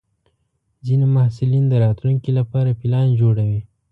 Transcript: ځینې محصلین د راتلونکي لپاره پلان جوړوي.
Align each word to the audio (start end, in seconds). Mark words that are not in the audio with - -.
ځینې 0.85 1.05
محصلین 1.15 1.65
د 1.69 1.73
راتلونکي 1.85 2.31
لپاره 2.39 2.77
پلان 2.81 3.07
جوړوي. 3.21 3.61